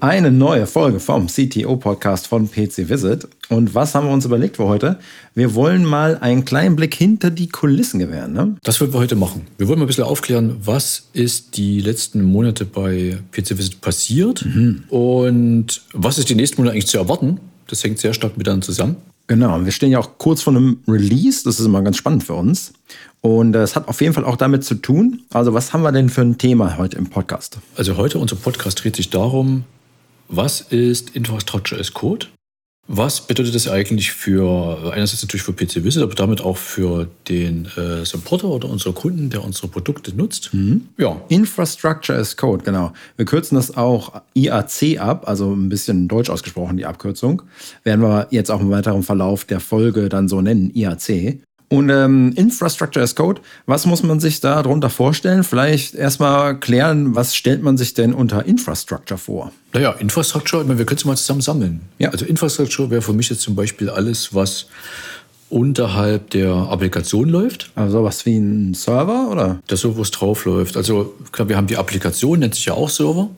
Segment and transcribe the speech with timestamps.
[0.00, 3.26] Eine neue Folge vom CTO-Podcast von PC Visit.
[3.48, 5.00] Und was haben wir uns überlegt für heute?
[5.34, 8.32] Wir wollen mal einen kleinen Blick hinter die Kulissen gewähren.
[8.32, 8.56] Ne?
[8.62, 9.48] Das wollen wir heute machen.
[9.58, 14.44] Wir wollen mal ein bisschen aufklären, was ist die letzten Monate bei PC Visit passiert
[14.44, 14.84] mhm.
[14.88, 17.40] und was ist die nächsten Monate eigentlich zu erwarten.
[17.66, 18.96] Das hängt sehr stark miteinander zusammen.
[19.26, 22.34] Genau, wir stehen ja auch kurz vor einem Release, das ist immer ganz spannend für
[22.34, 22.72] uns.
[23.20, 25.22] Und es hat auf jeden Fall auch damit zu tun.
[25.30, 27.58] Also, was haben wir denn für ein Thema heute im Podcast?
[27.76, 29.64] Also, heute unser Podcast dreht sich darum,
[30.28, 32.26] was ist Infrastructure as Code?
[32.90, 37.66] Was bedeutet das eigentlich für, einerseits natürlich für PC Visit, aber damit auch für den
[37.76, 40.54] äh, Supporter oder unsere Kunden, der unsere Produkte nutzt?
[40.54, 40.88] Mhm.
[40.96, 41.20] Ja.
[41.28, 42.94] Infrastructure as Code, genau.
[43.16, 47.42] Wir kürzen das auch IAC ab, also ein bisschen deutsch ausgesprochen, die Abkürzung.
[47.84, 51.40] Werden wir jetzt auch im weiteren Verlauf der Folge dann so nennen, IAC.
[51.70, 55.44] Und ähm, Infrastructure as Code, was muss man sich da drunter vorstellen?
[55.44, 59.52] Vielleicht erstmal klären, was stellt man sich denn unter Infrastructure vor?
[59.74, 61.80] Naja, Infrastructure, wir können es mal zusammen sammeln.
[61.98, 62.08] Ja.
[62.08, 64.66] Also Infrastructure wäre für mich jetzt zum Beispiel alles, was
[65.50, 67.70] unterhalb der Applikation läuft.
[67.74, 69.60] Also was wie ein Server oder?
[69.68, 70.76] Der Server, wo es drauf läuft.
[70.76, 73.28] Also klar, wir haben die Applikation, nennt sich ja auch Server.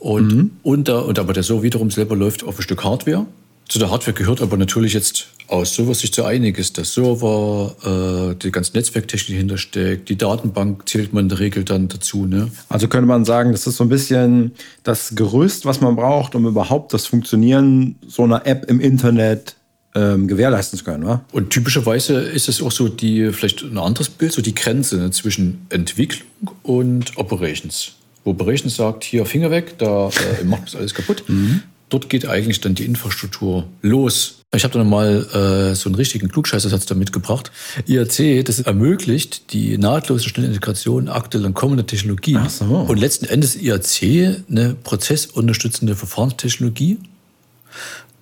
[0.00, 0.50] Und mhm.
[0.62, 3.26] unter, und aber der Server wiederum selber läuft auf ein Stück Hardware.
[3.68, 6.72] Zu der Hardware gehört aber natürlich jetzt aus Serversicht so einiges.
[6.72, 11.88] Der Server, äh, die ganze Netzwerktechnik hintersteckt, die Datenbank zählt man in der Regel dann
[11.88, 12.24] dazu.
[12.24, 12.50] Ne?
[12.70, 14.52] Also könnte man sagen, das ist so ein bisschen
[14.84, 19.56] das Gerüst, was man braucht, um überhaupt das Funktionieren so einer App im Internet
[19.94, 21.04] ähm, gewährleisten zu können.
[21.04, 21.24] Oder?
[21.32, 25.10] Und typischerweise ist es auch so die, vielleicht ein anderes Bild, so die Grenze ne,
[25.10, 26.26] zwischen Entwicklung
[26.62, 27.92] und Operations.
[28.24, 31.24] Wo Operations sagt, hier Finger weg, da äh, macht das alles kaputt.
[31.26, 34.36] Mhm dort geht eigentlich dann die Infrastruktur los.
[34.54, 35.26] Ich habe da nochmal
[35.72, 37.52] äh, so einen richtigen Klugscheißersatz da mitgebracht.
[37.86, 42.48] IAC, das ermöglicht die nahtlose schnelle Integration aktueller und kommender Technologien.
[42.48, 42.64] So.
[42.64, 46.98] Und letzten Endes ist IAC eine prozessunterstützende Verfahrenstechnologie.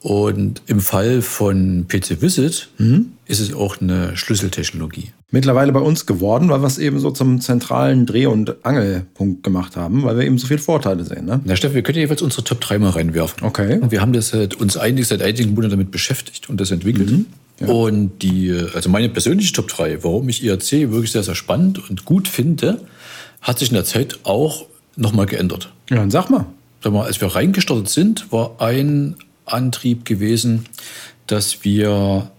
[0.00, 3.12] Und im Fall von PC Visit mhm.
[3.26, 5.12] ist es auch eine Schlüsseltechnologie.
[5.32, 9.76] Mittlerweile bei uns geworden, weil wir es eben so zum zentralen Dreh- und Angelpunkt gemacht
[9.76, 11.24] haben, weil wir eben so viele Vorteile sehen.
[11.24, 11.40] Ne?
[11.44, 13.44] Na, Steffen, wir können jeweils unsere Top 3 mal reinwerfen.
[13.44, 13.80] Okay.
[13.80, 17.10] Und wir haben das halt uns eigentlich seit einigen Monaten damit beschäftigt und das entwickelt.
[17.10, 17.26] Mhm.
[17.58, 17.66] Ja.
[17.66, 22.04] Und die, also meine persönliche Top 3, warum ich IAC wirklich sehr, sehr spannend und
[22.04, 22.82] gut finde,
[23.40, 25.72] hat sich in der Zeit auch nochmal geändert.
[25.90, 26.46] Ja, dann sag mal.
[26.82, 30.66] Sag mal, als wir reingestartet sind, war ein Antrieb gewesen,
[31.26, 32.30] dass wir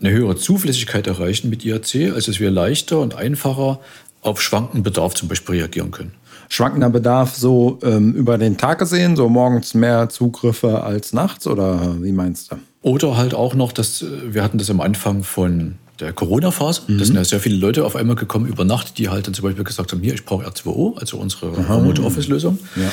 [0.00, 3.80] eine höhere Zuverlässigkeit erreichen mit IAC, also dass wir leichter und einfacher
[4.22, 6.12] auf schwankenden Bedarf zum Beispiel reagieren können.
[6.48, 11.96] Schwankender Bedarf so ähm, über den Tag gesehen, so morgens mehr Zugriffe als nachts oder
[12.00, 12.56] wie meinst du?
[12.82, 16.82] Oder halt auch noch, dass äh, wir hatten das am Anfang von der Corona-Phase.
[16.86, 16.98] Mhm.
[16.98, 19.44] Da sind ja sehr viele Leute auf einmal gekommen über Nacht, die halt dann zum
[19.44, 22.58] Beispiel gesagt haben, hier, ich brauche R2O, also unsere Remote Office-Lösung.
[22.76, 22.92] Ja.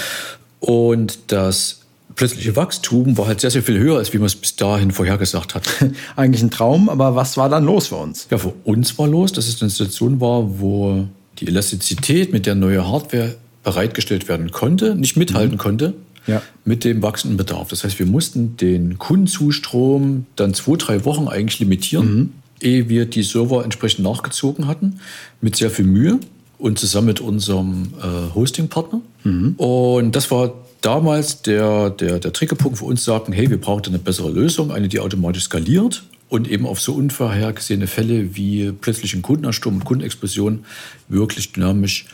[0.59, 1.82] Und das
[2.16, 5.56] plötzliche Wachstum war halt sehr, sehr viel höher, als wie man es bis dahin vorhergesagt
[5.56, 5.63] hat.
[6.16, 8.28] Eigentlich ein Traum, aber was war dann los für uns?
[8.29, 11.07] Ja, für uns war los, dass es eine Situation war, wo
[11.40, 15.59] die Elastizität, mit der neue Hardware bereitgestellt werden konnte, nicht mithalten mhm.
[15.59, 15.94] konnte
[16.28, 16.41] ja.
[16.66, 17.69] mit dem wachsenden Bedarf.
[17.69, 22.30] Das heißt, wir mussten den Kundenzustrom dann zwei, drei Wochen eigentlich limitieren, mhm.
[22.62, 25.00] ehe wir die Server entsprechend nachgezogen hatten,
[25.41, 26.19] mit sehr viel Mühe
[26.57, 29.01] und zusammen mit unserem äh, Hosting-Partner.
[29.24, 29.53] Mhm.
[29.57, 33.99] Und das war damals der, der, der Triggerpunkt für uns sagten, hey, wir brauchen eine
[33.99, 39.75] bessere Lösung, eine, die automatisch skaliert und eben auf so unvorhergesehene Fälle wie plötzlichen Kundenansturm
[39.75, 40.66] und Kundenexplosion
[41.07, 42.05] wirklich dynamisch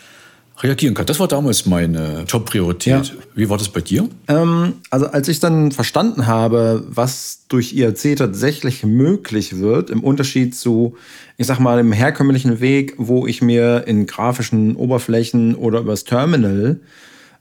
[0.62, 1.06] reagieren kann.
[1.06, 3.08] Das war damals meine Top-Priorität.
[3.08, 3.14] Ja.
[3.34, 4.10] Wie war das bei dir?
[4.28, 10.54] Ähm, also als ich dann verstanden habe, was durch IRC tatsächlich möglich wird, im Unterschied
[10.56, 10.98] zu,
[11.38, 16.82] ich sag mal, dem herkömmlichen Weg, wo ich mir in grafischen Oberflächen oder übers Terminal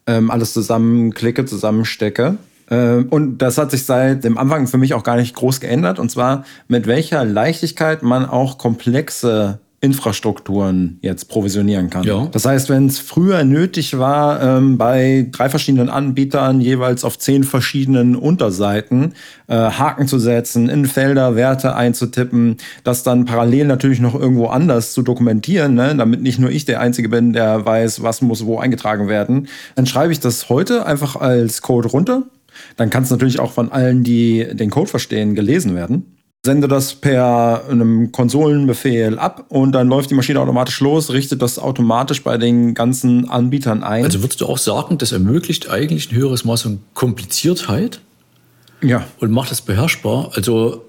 [0.08, 2.38] ähm, alles zusammenklicke, zusammenstecke.
[2.70, 5.98] Ähm, und das hat sich seit dem Anfang für mich auch gar nicht groß geändert.
[5.98, 12.02] Und zwar, mit welcher Leichtigkeit man auch komplexe Infrastrukturen jetzt provisionieren kann.
[12.02, 12.26] Ja.
[12.32, 17.44] Das heißt, wenn es früher nötig war, ähm, bei drei verschiedenen Anbietern jeweils auf zehn
[17.44, 19.14] verschiedenen Unterseiten
[19.46, 24.92] äh, Haken zu setzen, in Felder Werte einzutippen, das dann parallel natürlich noch irgendwo anders
[24.92, 28.58] zu dokumentieren, ne, damit nicht nur ich der Einzige bin, der weiß, was muss wo
[28.58, 29.46] eingetragen werden,
[29.76, 32.24] dann schreibe ich das heute einfach als Code runter.
[32.76, 36.17] Dann kann es natürlich auch von allen, die den Code verstehen, gelesen werden.
[36.44, 41.58] Sende das per einem Konsolenbefehl ab und dann läuft die Maschine automatisch los, richtet das
[41.58, 44.04] automatisch bei den ganzen Anbietern ein.
[44.04, 48.00] Also würdest du auch sagen, das ermöglicht eigentlich ein höheres Maß an Kompliziertheit?
[48.80, 49.06] Ja.
[49.18, 50.30] Und macht es beherrschbar.
[50.34, 50.84] Also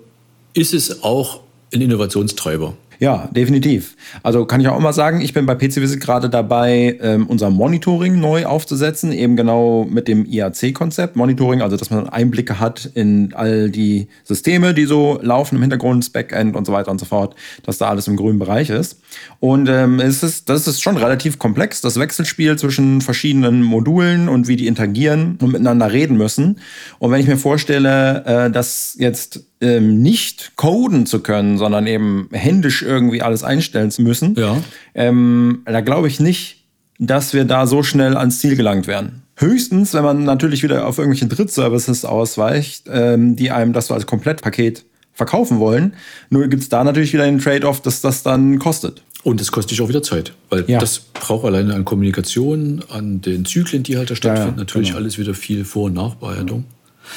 [0.54, 1.42] ist es auch
[1.74, 2.76] ein Innovationstreiber.
[3.00, 3.96] Ja, definitiv.
[4.24, 7.50] Also kann ich auch mal sagen, ich bin bei PC Visit gerade dabei, ähm, unser
[7.50, 11.16] Monitoring neu aufzusetzen, eben genau mit dem IAC-Konzept.
[11.16, 16.04] Monitoring, also dass man Einblicke hat in all die Systeme, die so laufen im Hintergrund,
[16.04, 19.00] das Backend und so weiter und so fort, dass da alles im grünen Bereich ist.
[19.40, 24.50] Und ähm, es ist, das ist schon relativ komplex, das Wechselspiel zwischen verschiedenen Modulen und
[24.50, 26.60] wie die interagieren und miteinander reden müssen.
[27.00, 32.30] Und wenn ich mir vorstelle, äh, dass jetzt ähm, nicht coden zu können, sondern eben
[32.32, 34.58] händisch irgendwie alles einstellen zu müssen, ja.
[34.96, 36.64] ähm, da glaube ich nicht,
[36.98, 39.24] dass wir da so schnell ans Ziel gelangt werden.
[39.36, 44.06] Höchstens, wenn man natürlich wieder auf irgendwelche Drittservices ausweicht, ähm, die einem das so als
[44.06, 44.84] Komplettpaket
[45.14, 45.94] verkaufen wollen.
[46.30, 49.04] Nur gibt es da natürlich wieder den Trade-off, dass das dann kostet.
[49.24, 50.80] Und es kostet dich auch wieder Zeit, weil ja.
[50.80, 55.00] das braucht alleine an Kommunikation, an den Zyklen, die halt da stattfinden, ja, natürlich genau.
[55.00, 56.66] alles wieder viel Vor- und Nachbearbeitung.
[56.68, 57.10] Ja.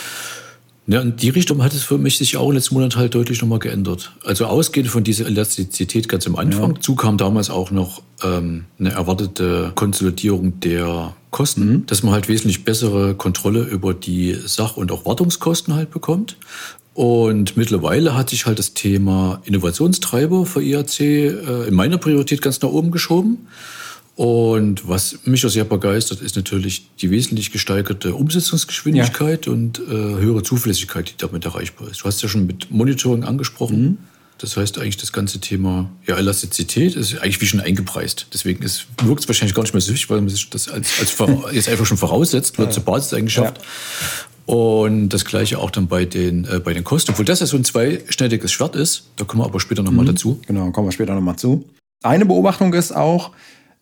[0.86, 3.60] Ja, in die Richtung hat es für mich sich auch letzten Monat halt deutlich nochmal
[3.60, 4.12] geändert.
[4.24, 6.74] Also ausgehend von dieser Elastizität ganz am Anfang.
[6.74, 6.80] Ja.
[6.80, 11.86] Zu kam damals auch noch ähm, eine erwartete Konsolidierung der Kosten, mhm.
[11.86, 16.36] dass man halt wesentlich bessere Kontrolle über die Sach- und auch Wartungskosten halt bekommt.
[16.94, 22.60] Und mittlerweile hat sich halt das Thema Innovationstreiber für IAC äh, in meiner Priorität ganz
[22.60, 23.46] nach oben geschoben.
[24.14, 29.52] Und was mich auch sehr begeistert, ist natürlich die wesentlich gesteigerte Umsetzungsgeschwindigkeit ja.
[29.52, 32.02] und äh, höhere Zuverlässigkeit, die damit erreichbar ist.
[32.02, 33.82] Du hast ja schon mit Monitoring angesprochen.
[33.82, 33.98] Mhm.
[34.36, 38.26] Das heißt eigentlich das ganze Thema ja, Elastizität ist eigentlich wie schon eingepreist.
[38.34, 38.60] Deswegen
[39.04, 41.16] wirkt es wahrscheinlich gar nicht mehr so wichtig, weil man sich das als, als
[41.52, 42.72] jetzt einfach schon voraussetzt, wird ja.
[42.72, 43.58] zur Basiseigenschaft.
[43.58, 44.54] Ja.
[44.54, 47.12] Und das gleiche auch dann bei den, äh, bei den Kosten.
[47.12, 50.10] Obwohl das ja so ein zweischneidiges Schwert ist, da kommen wir aber später nochmal mhm.
[50.10, 50.40] dazu.
[50.46, 51.64] Genau, kommen wir später nochmal zu.
[52.02, 53.30] Eine Beobachtung ist auch,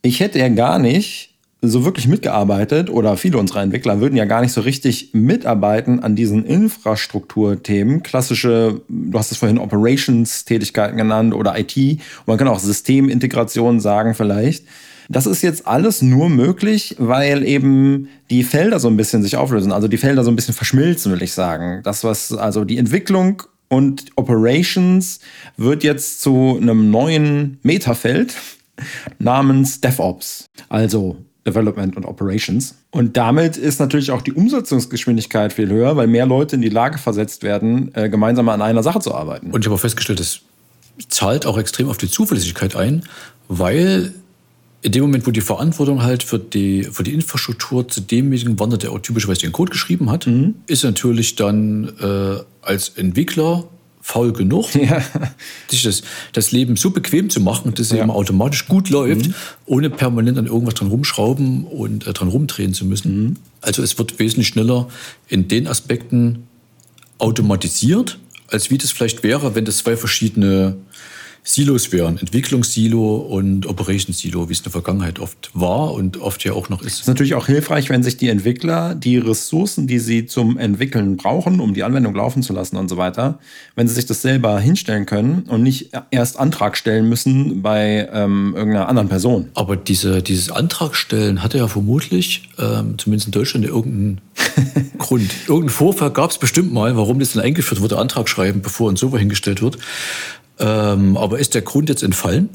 [0.03, 1.31] ich hätte ja gar nicht
[1.63, 6.17] so wirklich mitgearbeitet oder viele unserer Entwickler würden ja gar nicht so richtig mitarbeiten an
[6.17, 8.03] diesen Infrastrukturthemen.
[8.03, 11.77] Klassische, du hast es vorhin Operations-Tätigkeiten genannt oder IT.
[11.77, 14.65] Und man kann auch Systemintegration sagen vielleicht.
[15.11, 19.73] Das ist jetzt alles nur möglich, weil eben die Felder so ein bisschen sich auflösen.
[19.73, 21.81] Also die Felder so ein bisschen verschmilzen, will ich sagen.
[21.83, 25.21] Das, was, also die Entwicklung und Operations
[25.57, 28.35] wird jetzt zu einem neuen Metafeld
[29.19, 31.17] namens DevOps, also
[31.47, 32.75] Development und Operations.
[32.91, 36.99] Und damit ist natürlich auch die Umsetzungsgeschwindigkeit viel höher, weil mehr Leute in die Lage
[36.99, 39.51] versetzt werden, äh, gemeinsam an einer Sache zu arbeiten.
[39.51, 40.41] Und ich habe auch festgestellt, das
[41.09, 43.05] zahlt auch extrem auf die Zuverlässigkeit ein,
[43.49, 44.13] weil
[44.83, 48.83] in dem Moment, wo die Verantwortung halt für die, für die Infrastruktur zu demjenigen wandert,
[48.83, 50.55] der auch typischerweise den Code geschrieben hat, mhm.
[50.67, 53.65] ist natürlich dann äh, als Entwickler
[54.11, 55.03] faul genug, ja.
[55.69, 56.03] sich das,
[56.33, 58.03] das Leben so bequem zu machen, dass es ja.
[58.03, 59.35] eben automatisch gut läuft, mhm.
[59.67, 63.23] ohne permanent an irgendwas dran rumschrauben und äh, dran rumdrehen zu müssen.
[63.23, 63.37] Mhm.
[63.61, 64.89] Also es wird wesentlich schneller
[65.29, 66.49] in den Aspekten
[67.19, 68.19] automatisiert,
[68.49, 70.77] als wie das vielleicht wäre, wenn das zwei verschiedene
[71.43, 76.53] Silos wären, Entwicklungssilo und Operationssilo, wie es in der Vergangenheit oft war und oft ja
[76.53, 76.95] auch noch ist.
[76.95, 81.17] Es ist natürlich auch hilfreich, wenn sich die Entwickler die Ressourcen, die sie zum Entwickeln
[81.17, 83.39] brauchen, um die Anwendung laufen zu lassen und so weiter,
[83.75, 88.55] wenn sie sich das selber hinstellen können und nicht erst Antrag stellen müssen bei ähm,
[88.55, 89.49] irgendeiner anderen Person.
[89.55, 94.21] Aber diese, dieses Antragstellen hatte ja vermutlich, ähm, zumindest in Deutschland, irgendeinen
[94.99, 95.31] Grund.
[95.47, 98.97] Irgendeinen Vorfall gab es bestimmt mal, warum das dann eingeführt wurde, Antrag schreiben, bevor ein
[98.97, 99.79] Server hingestellt wird.
[100.61, 102.51] Ähm, aber ist der Grund jetzt entfallen?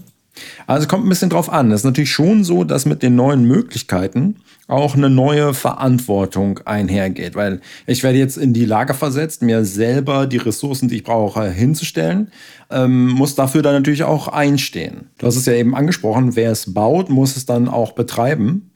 [0.68, 1.72] Also kommt ein bisschen drauf an.
[1.72, 4.36] Es ist natürlich schon so, dass mit den neuen Möglichkeiten
[4.68, 10.26] auch eine neue Verantwortung einhergeht, weil ich werde jetzt in die Lage versetzt, mir selber
[10.26, 12.32] die Ressourcen, die ich brauche, hinzustellen,
[12.72, 15.10] ähm, muss dafür dann natürlich auch einstehen.
[15.20, 18.72] Du hast es ja eben angesprochen, wer es baut, muss es dann auch betreiben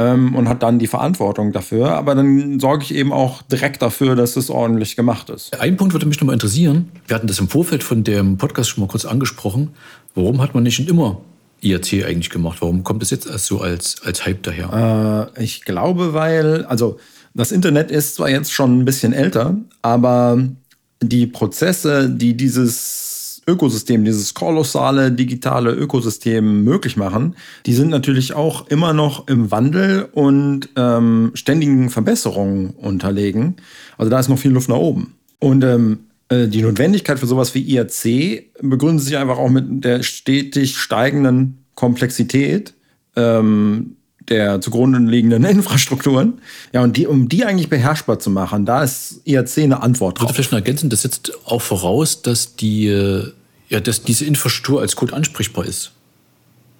[0.00, 1.92] ähm, und hat dann die Verantwortung dafür.
[1.92, 5.58] Aber dann sorge ich eben auch direkt dafür, dass es ordentlich gemacht ist.
[5.60, 6.88] Ein Punkt würde mich nochmal interessieren.
[7.06, 9.70] Wir hatten das im Vorfeld von dem Podcast schon mal kurz angesprochen.
[10.14, 11.20] Warum hat man nicht schon immer
[11.60, 12.58] IRC eigentlich gemacht?
[12.60, 15.30] Warum kommt es jetzt erst so als, als Hype daher?
[15.36, 16.98] Äh, ich glaube, weil, also
[17.34, 20.42] das Internet ist zwar jetzt schon ein bisschen älter, aber
[21.02, 23.09] die Prozesse, die dieses
[23.50, 27.34] Ökosystem, dieses kolossale digitale Ökosystem möglich machen,
[27.66, 33.56] die sind natürlich auch immer noch im Wandel und ähm, ständigen Verbesserungen unterlegen.
[33.98, 35.14] Also da ist noch viel Luft nach oben.
[35.40, 40.02] Und ähm, äh, die Notwendigkeit für sowas wie IRC begründet sich einfach auch mit der
[40.02, 42.74] stetig steigenden Komplexität
[43.16, 43.96] ähm,
[44.28, 46.34] der zugrunde liegenden Infrastrukturen.
[46.72, 50.30] Ja, und die, um die eigentlich beherrschbar zu machen, da ist IRC eine Antwort drauf.
[50.30, 52.88] Ich würde vielleicht noch ergänzen, das setzt auch voraus, dass, die,
[53.70, 55.92] ja, dass diese Infrastruktur als Code ansprechbar ist.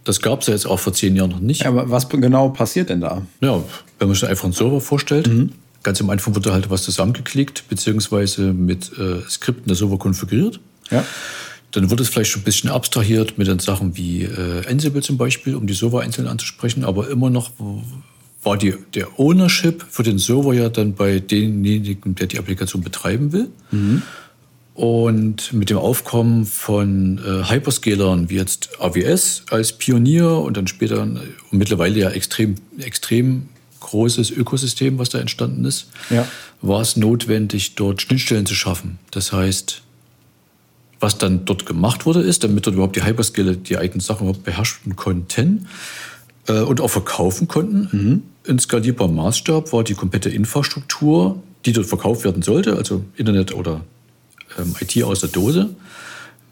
[0.05, 1.63] Das gab es ja jetzt auch vor zehn Jahren noch nicht.
[1.63, 3.23] Ja, aber was genau passiert denn da?
[3.41, 3.63] Ja,
[3.99, 5.53] wenn man sich einfach einen Server vorstellt, mhm.
[5.83, 10.59] ganz am Anfang wurde halt was zusammengeklickt, beziehungsweise mit äh, Skripten der Server konfiguriert.
[10.91, 11.05] Ja.
[11.71, 15.17] Dann wird es vielleicht schon ein bisschen abstrahiert mit den Sachen wie äh, Ansible zum
[15.17, 17.53] Beispiel, um die Server einzeln anzusprechen, aber immer noch
[18.43, 23.33] war die, der Ownership für den Server ja dann bei demjenigen, der die Applikation betreiben
[23.33, 23.51] will.
[23.71, 24.03] Mhm.
[24.81, 31.03] Und mit dem Aufkommen von äh, Hyperscalern wie jetzt AWS als Pionier und dann später
[31.03, 36.27] und mittlerweile ja extrem, extrem großes Ökosystem, was da entstanden ist, ja.
[36.63, 38.99] war es notwendig, dort Schnittstellen zu schaffen.
[39.11, 39.83] Das heißt,
[40.99, 44.45] was dann dort gemacht wurde, ist, damit dort überhaupt die Hyperscaler die eigenen Sachen überhaupt
[44.45, 45.67] beherrschen konnten
[46.49, 47.89] äh, und auch verkaufen konnten.
[47.93, 48.23] Mhm.
[48.51, 53.83] In skalierbarem Maßstab war die komplette Infrastruktur, die dort verkauft werden sollte, also Internet oder
[54.59, 55.71] ähm, IT aus der Dose,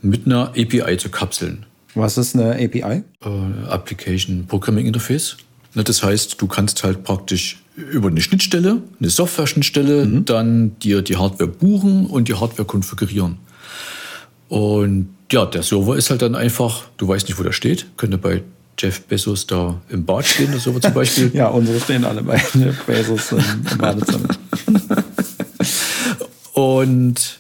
[0.02, 1.66] mit einer API zu kapseln.
[1.94, 3.02] Was ist eine API?
[3.24, 5.36] Äh, Application Programming Interface.
[5.74, 10.24] Das heißt, du kannst halt praktisch über eine Schnittstelle, eine Software-Schnittstelle, mhm.
[10.24, 13.38] dann dir die Hardware buchen und die Hardware konfigurieren.
[14.48, 17.86] Und ja, der Server ist halt dann einfach, du weißt nicht, wo der steht.
[17.96, 18.42] Könnte bei
[18.78, 21.30] Jeff Bezos da im Bad stehen, der Server zum Beispiel.
[21.34, 24.28] ja, unsere stehen alle bei Jeff Bezos im Badezimmer.
[26.54, 27.38] Und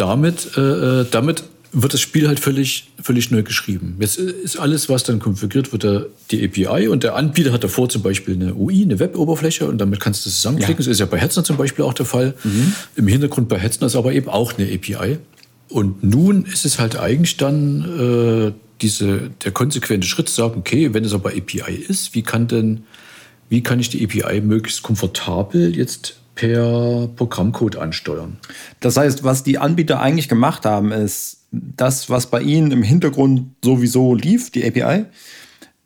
[0.00, 3.96] damit, äh, äh, damit wird das Spiel halt völlig, völlig neu geschrieben.
[4.00, 8.02] Jetzt ist alles, was dann konfiguriert wird, die API und der Anbieter hat davor zum
[8.02, 10.82] Beispiel eine UI, eine Web-Oberfläche und damit kannst du das zusammenklicken.
[10.82, 10.88] Ja.
[10.88, 12.34] Das ist ja bei Hetzner zum Beispiel auch der Fall.
[12.42, 12.72] Mhm.
[12.96, 15.18] Im Hintergrund bei Hetzner ist aber eben auch eine API.
[15.68, 20.92] Und nun ist es halt eigentlich dann äh, diese, der konsequente Schritt zu sagen, okay,
[20.92, 22.82] wenn es aber API ist, wie kann denn,
[23.48, 28.38] wie kann ich die API möglichst komfortabel jetzt per Programmcode ansteuern?
[28.80, 33.50] Das heißt, was die Anbieter eigentlich gemacht haben, ist das, was bei ihnen im Hintergrund
[33.62, 35.04] sowieso lief, die API,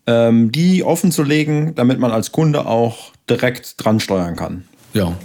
[0.06, 4.62] ähm, die offen zu legen, damit man als Kunde auch direkt dran steuern kann.
[4.92, 5.16] Ja,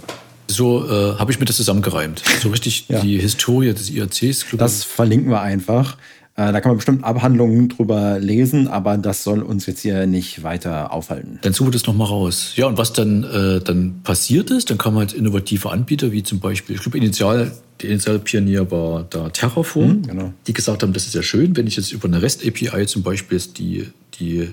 [0.48, 2.24] so äh, habe ich mir das zusammengereimt.
[2.42, 2.98] So richtig ja.
[2.98, 4.46] die Historie des IRCs.
[4.54, 5.96] Das verlinken wir einfach.
[6.40, 10.42] Äh, da kann man bestimmt Abhandlungen drüber lesen, aber das soll uns jetzt hier nicht
[10.42, 11.38] weiter aufhalten.
[11.42, 12.52] Dann suche das nochmal raus.
[12.56, 16.40] Ja, und was dann, äh, dann passiert ist, dann kam halt innovative Anbieter, wie zum
[16.40, 20.32] Beispiel, ich glaube, Initial, der Initial-Pionier war da Terraform, mhm, genau.
[20.46, 23.38] die gesagt haben, das ist ja schön, wenn ich jetzt über eine REST-API zum Beispiel
[23.58, 24.48] die, die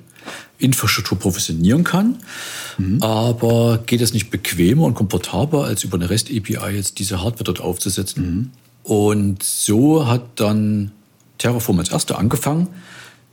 [0.60, 2.18] Infrastruktur professionieren kann.
[2.78, 3.02] Mhm.
[3.02, 7.62] Aber geht es nicht bequemer und komfortabler, als über eine REST-API jetzt diese Hardware dort
[7.62, 8.26] aufzusetzen?
[8.26, 8.50] Mhm.
[8.84, 10.92] Und so hat dann
[11.38, 12.68] Terraform als erster angefangen,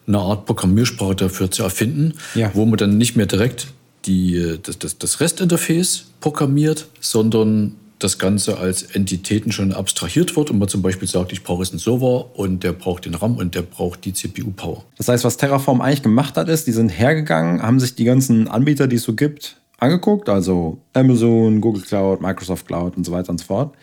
[0.06, 2.50] eine Art Programmiersprache dafür zu erfinden, ja.
[2.54, 3.68] wo man dann nicht mehr direkt
[4.06, 10.58] die, das, das, das REST-Interface programmiert, sondern das Ganze als Entitäten schon abstrahiert wird und
[10.58, 13.54] man zum Beispiel sagt, ich brauche jetzt einen Server und der braucht den RAM und
[13.54, 14.84] der braucht die CPU-Power.
[14.98, 18.48] Das heißt, was Terraform eigentlich gemacht hat, ist, die sind hergegangen, haben sich die ganzen
[18.48, 23.30] Anbieter, die es so gibt, angeguckt, also Amazon, Google Cloud, Microsoft Cloud und so weiter
[23.30, 23.74] und so fort,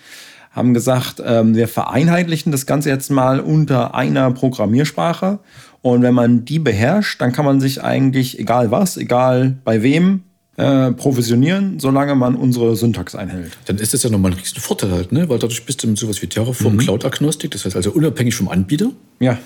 [0.52, 5.40] haben gesagt, ähm, wir vereinheitlichen das Ganze jetzt mal unter einer Programmiersprache
[5.82, 10.24] und wenn man die beherrscht, dann kann man sich eigentlich, egal was, egal bei wem,
[10.58, 13.58] äh, provisionieren, solange man unsere Syntax einhält.
[13.66, 15.28] Dann ist das ja nochmal ein riesen Vorteil halt, ne?
[15.30, 16.80] weil dadurch bist du mit sowas wie Terraform mhm.
[16.80, 18.92] Cloud-Agnostik, das heißt also unabhängig vom Anbieter.
[19.20, 19.40] Ja.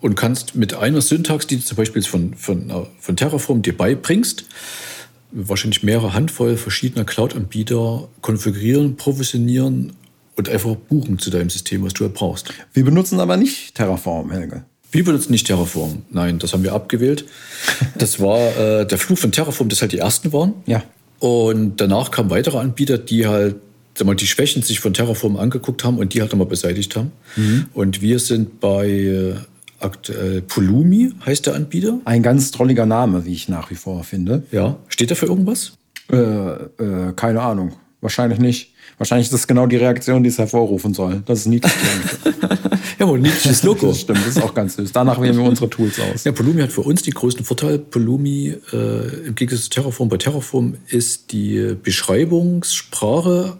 [0.00, 3.76] Und kannst mit einer Syntax, die du zum Beispiel von, von, äh, von Terraform dir
[3.76, 4.46] beibringst,
[5.32, 9.94] wahrscheinlich mehrere Handvoll verschiedener Cloud-Anbieter konfigurieren, provisionieren
[10.36, 12.52] und einfach buchen zu deinem System, was du halt brauchst.
[12.72, 14.64] Wir benutzen aber nicht Terraform, Helge.
[14.90, 16.02] Wir benutzen nicht Terraform.
[16.10, 17.24] Nein, das haben wir abgewählt.
[17.96, 20.54] Das war äh, der Fluch von Terraform, das halt die ersten waren.
[20.66, 20.82] Ja.
[21.20, 23.56] Und danach kamen weitere Anbieter, die halt
[23.94, 27.12] sag mal, die Schwächen sich von Terraform angeguckt haben und die halt nochmal beseitigt haben.
[27.36, 27.66] Mhm.
[27.72, 29.34] Und wir sind bei äh,
[29.78, 32.00] aktuell Pulumi, heißt der Anbieter.
[32.04, 34.42] Ein ganz trolliger Name, wie ich nach wie vor finde.
[34.50, 34.76] Ja.
[34.88, 35.72] Steht da für irgendwas?
[36.10, 37.72] Äh, äh, keine Ahnung.
[38.04, 38.74] Wahrscheinlich nicht.
[38.98, 41.22] Wahrscheinlich ist das genau die Reaktion, die es hervorrufen soll.
[41.24, 41.72] Das ist niedlich.
[42.98, 43.86] ja, aber ein niedliches Logo.
[43.86, 44.92] Das stimmt, das ist auch ganz süß.
[44.92, 46.22] Danach wählen wir unsere Tools aus.
[46.24, 47.78] Ja, Pulumi hat für uns den größten Vorteil.
[47.78, 53.56] Pulumi, äh, im Gegensatz zu Terraform, bei Terraform ist die Beschreibungssprache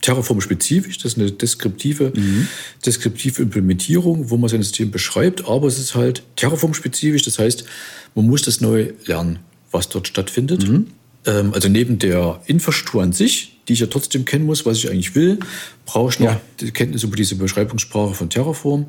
[0.00, 0.96] Terraform-spezifisch.
[0.96, 2.48] Das ist eine deskriptive, mhm.
[2.86, 5.46] deskriptive Implementierung, wo man sein System beschreibt.
[5.46, 7.24] Aber es ist halt Terraform-spezifisch.
[7.24, 7.66] Das heißt,
[8.14, 9.40] man muss das neu lernen,
[9.70, 10.66] was dort stattfindet.
[10.66, 10.86] Mhm.
[11.26, 14.90] Ähm, also neben der Infrastruktur an sich, die ich ja trotzdem kennen muss, was ich
[14.90, 15.38] eigentlich will,
[15.86, 16.40] brauche ich noch ja.
[16.60, 18.86] die Kenntnis über diese Beschreibungssprache von Terraform.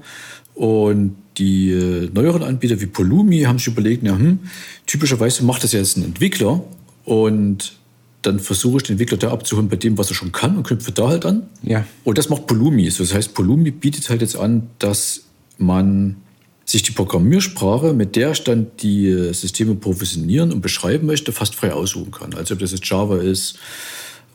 [0.53, 4.39] Und die äh, neueren Anbieter wie Polumi haben sich überlegt, ja, hm,
[4.85, 6.63] typischerweise macht das ja jetzt ein Entwickler
[7.05, 7.73] und
[8.21, 10.91] dann versuche ich den Entwickler da abzuholen bei dem, was er schon kann und knüpfe
[10.91, 11.43] da halt an.
[11.63, 11.85] Ja.
[12.03, 12.85] Und das macht Polumi.
[12.85, 15.23] Das heißt, Polumi bietet halt jetzt an, dass
[15.57, 16.17] man
[16.71, 21.73] sich die Programmiersprache, mit der ich dann die Systeme provisionieren und beschreiben möchte, fast frei
[21.73, 22.33] aussuchen kann.
[22.33, 23.59] Also ob das jetzt Java ist,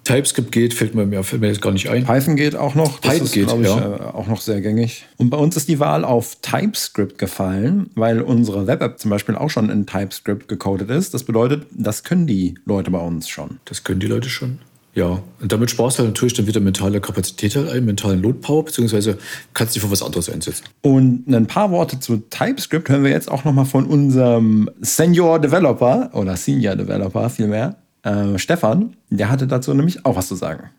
[0.07, 2.05] TypeScript geht, fällt mir, fällt mir jetzt gar nicht ein.
[2.05, 3.01] Python geht auch noch.
[3.01, 3.97] Das Python ist, geht, ich, ja.
[3.97, 5.05] Äh, auch noch sehr gängig.
[5.17, 9.51] Und bei uns ist die Wahl auf TypeScript gefallen, weil unsere Web-App zum Beispiel auch
[9.51, 11.13] schon in TypeScript gecodet ist.
[11.13, 13.59] Das bedeutet, das können die Leute bei uns schon.
[13.65, 14.61] Das können die Leute schon.
[14.97, 18.39] Ja, und damit sparst du halt natürlich dann wieder mentale Kapazität halt ein, mentalen Load
[18.41, 19.19] Power, beziehungsweise
[19.53, 20.65] kannst dich für was anderes einsetzen.
[20.81, 26.09] Und ein paar Worte zu TypeScript hören wir jetzt auch nochmal von unserem Senior Developer
[26.15, 28.97] oder Senior Developer vielmehr, äh, Stefan.
[29.11, 30.71] Der hatte dazu nämlich auch was zu sagen.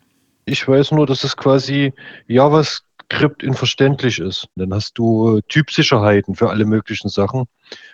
[0.45, 1.93] Ich weiß nur, dass es quasi
[2.25, 4.47] JavaScript in verständlich ist.
[4.55, 7.45] Dann hast du Typsicherheiten für alle möglichen Sachen.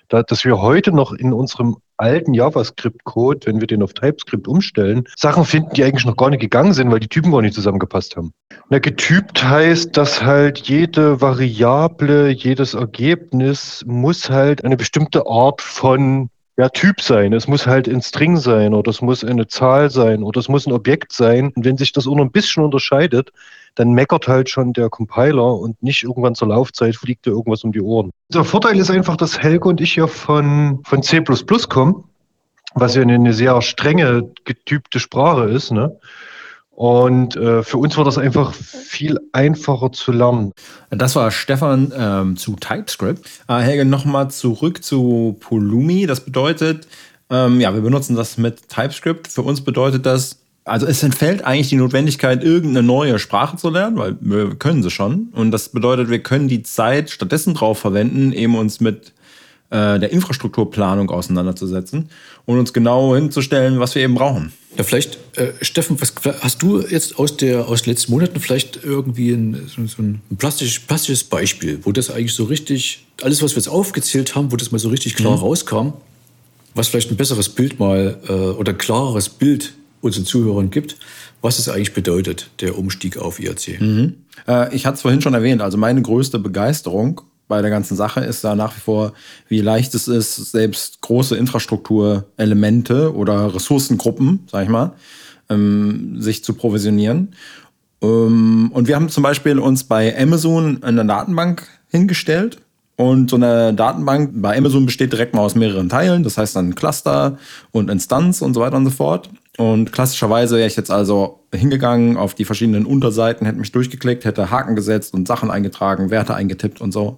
[0.08, 5.03] Da, dass wir heute noch in unserem alten JavaScript-Code, wenn wir den auf TypeScript umstellen,
[5.15, 8.15] Sachen finden, die eigentlich noch gar nicht gegangen sind, weil die Typen gar nicht zusammengepasst
[8.15, 8.33] haben.
[8.69, 16.29] Na, getypt heißt, dass halt jede Variable, jedes Ergebnis muss halt eine bestimmte Art von
[16.57, 17.33] ja, Typ sein.
[17.33, 20.67] Es muss halt ein String sein oder es muss eine Zahl sein oder es muss
[20.67, 21.51] ein Objekt sein.
[21.55, 23.31] Und wenn sich das auch noch ein bisschen unterscheidet,
[23.75, 27.72] dann meckert halt schon der Compiler und nicht irgendwann zur Laufzeit fliegt dir irgendwas um
[27.72, 28.12] die Ohren.
[28.31, 31.24] Der Vorteil ist einfach, dass Helge und ich ja von, von C
[31.69, 32.03] kommen,
[32.75, 35.72] was ja eine sehr strenge, getypte Sprache ist.
[35.72, 35.98] Ne?
[36.75, 40.53] Und äh, für uns war das einfach viel einfacher zu lernen.
[40.89, 43.30] Das war Stefan ähm, zu TypeScript.
[43.48, 46.08] Äh, Helge, nochmal zurück zu Polumi.
[46.08, 46.88] Das bedeutet,
[47.30, 49.27] ähm, ja, wir benutzen das mit TypeScript.
[49.27, 53.98] Für uns bedeutet das, also es entfällt eigentlich die Notwendigkeit, irgendeine neue Sprache zu lernen,
[53.98, 55.30] weil wir können sie schon.
[55.32, 59.13] Und das bedeutet, wir können die Zeit stattdessen drauf verwenden, eben uns mit
[59.74, 62.10] äh, der Infrastrukturplanung auseinanderzusetzen
[62.46, 64.53] und uns genau hinzustellen, was wir eben brauchen.
[64.77, 68.84] Ja, vielleicht, äh, Steffen, was, hast du jetzt aus, der, aus den letzten Monaten vielleicht
[68.84, 73.54] irgendwie ein, so, so ein plastisch, plastisches Beispiel, wo das eigentlich so richtig, alles, was
[73.54, 75.43] wir jetzt aufgezählt haben, wo das mal so richtig klar mhm.
[75.43, 75.93] rauskam,
[76.76, 80.97] was vielleicht ein besseres Bild mal äh, oder ein klareres Bild unseren Zuhörern gibt,
[81.41, 83.82] was es eigentlich bedeutet, der Umstieg auf IRC.
[83.82, 84.13] Mhm.
[84.47, 88.21] Äh, ich hatte es vorhin schon erwähnt, also meine größte Begeisterung bei der ganzen Sache
[88.21, 89.13] ist da nach wie vor,
[89.47, 94.93] wie leicht es ist, selbst große Infrastrukturelemente oder Ressourcengruppen, sag ich mal,
[95.49, 97.36] ähm, sich zu provisionieren.
[98.01, 102.60] Ähm, und wir haben zum Beispiel uns bei Amazon eine Datenbank hingestellt
[102.95, 106.23] und so eine Datenbank bei Amazon besteht direkt mal aus mehreren Teilen.
[106.23, 107.38] Das heißt dann Cluster
[107.71, 109.29] und Instanz und so weiter und so fort.
[109.58, 114.51] Und klassischerweise wäre ich jetzt also hingegangen auf die verschiedenen Unterseiten, hätte mich durchgeklickt, hätte
[114.51, 117.17] Haken gesetzt und Sachen eingetragen, Werte eingetippt und so.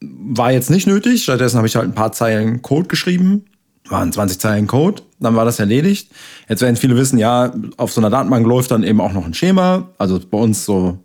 [0.00, 1.22] War jetzt nicht nötig.
[1.22, 3.46] Stattdessen habe ich halt ein paar Zeilen Code geschrieben.
[3.88, 5.02] Waren 20 Zeilen Code.
[5.20, 6.10] Dann war das erledigt.
[6.48, 9.34] Jetzt werden viele wissen, ja, auf so einer Datenbank läuft dann eben auch noch ein
[9.34, 9.88] Schema.
[9.98, 10.98] Also bei uns so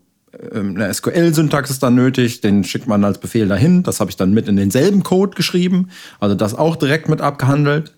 [0.51, 3.84] ähm, eine SQL-Syntax ist dann nötig, den schickt man als Befehl dahin.
[3.84, 7.93] Das habe ich dann mit in denselben Code geschrieben, also das auch direkt mit abgehandelt.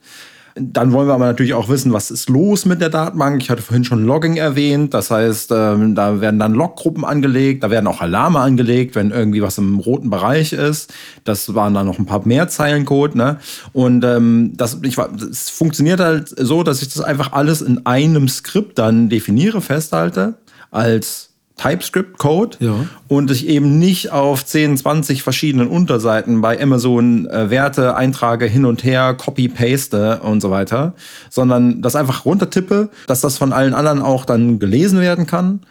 [0.56, 3.42] Dann wollen wir aber natürlich auch wissen, was ist los mit der Datenbank.
[3.42, 4.94] Ich hatte vorhin schon Logging erwähnt.
[4.94, 9.42] Das heißt, ähm, da werden dann Loggruppen angelegt, da werden auch Alarme angelegt, wenn irgendwie
[9.42, 10.94] was im roten Bereich ist.
[11.24, 13.18] Das waren dann noch ein paar mehr Zeilen Code.
[13.18, 13.39] Ne?
[13.72, 18.28] Und ähm, das, ich, es funktioniert halt so, dass ich das einfach alles in einem
[18.28, 20.36] Skript dann definiere, festhalte
[20.70, 22.88] als TypeScript-Code ja.
[23.08, 28.66] und ich eben nicht auf 10, 20 verschiedenen Unterseiten bei Amazon äh, Werte eintrage, hin
[28.66, 30.94] und her, copy-paste und so weiter,
[31.30, 35.62] sondern das einfach runtertippe, dass das von allen anderen auch dann gelesen werden kann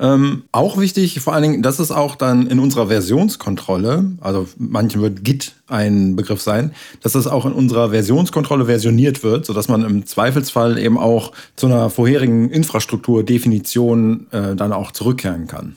[0.00, 5.02] ähm, auch wichtig, vor allen Dingen, das ist auch dann in unserer Versionskontrolle, also manchen
[5.02, 9.82] wird Git ein Begriff sein, dass das auch in unserer Versionskontrolle versioniert wird, sodass man
[9.84, 15.74] im Zweifelsfall eben auch zu einer vorherigen Infrastrukturdefinition äh, dann auch zurückkehren kann.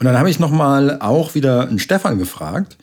[0.00, 2.76] Und dann habe ich nochmal auch wieder einen Stefan gefragt,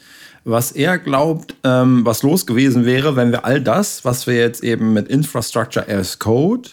[0.46, 4.64] was er glaubt, ähm, was los gewesen wäre, wenn wir all das, was wir jetzt
[4.64, 6.70] eben mit Infrastructure as Code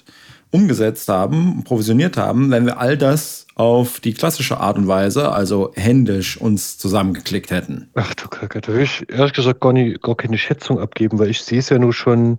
[0.52, 5.72] umgesetzt haben, provisioniert haben, wenn wir all das auf die klassische Art und Weise, also
[5.74, 7.88] händisch uns zusammengeklickt hätten?
[7.94, 11.30] Ach du Kacke, da will ich ehrlich gesagt gar, nicht, gar keine Schätzung abgeben, weil
[11.30, 12.38] ich sehe es ja nur schon,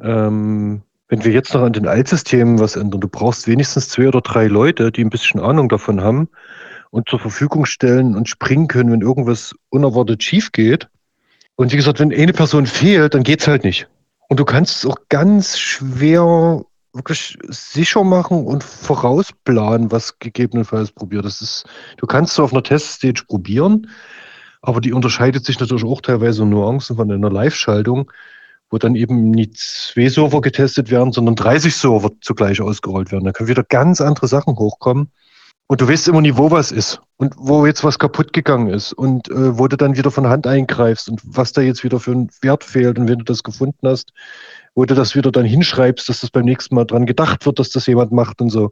[0.00, 4.20] ähm, wenn wir jetzt noch an den Altsystemen was ändern, du brauchst wenigstens zwei oder
[4.20, 6.28] drei Leute, die ein bisschen Ahnung davon haben
[6.90, 10.88] und zur Verfügung stellen und springen können, wenn irgendwas unerwartet schief geht.
[11.56, 13.88] Und wie gesagt, wenn eine Person fehlt, dann geht es halt nicht.
[14.28, 16.64] Und du kannst es auch ganz schwer
[16.96, 21.24] wirklich sicher machen und vorausplanen, was gegebenenfalls probiert.
[21.24, 21.66] Das ist,
[21.98, 23.88] du kannst es auf einer Teststage probieren,
[24.62, 28.10] aber die unterscheidet sich natürlich auch teilweise in Nuancen von einer Live-Schaltung.
[28.68, 33.24] wo dann eben nicht zwei Server getestet werden, sondern 30 Server zugleich ausgerollt werden.
[33.24, 35.12] Da können wieder ganz andere Sachen hochkommen.
[35.68, 38.92] Und du weißt immer nie, wo was ist und wo jetzt was kaputt gegangen ist
[38.92, 42.12] und äh, wo du dann wieder von Hand eingreifst und was da jetzt wieder für
[42.12, 42.98] einen Wert fehlt.
[42.98, 44.12] Und wenn du das gefunden hast,
[44.76, 47.70] wo du das wieder dann hinschreibst, dass das beim nächsten Mal dran gedacht wird, dass
[47.70, 48.70] das jemand macht und so.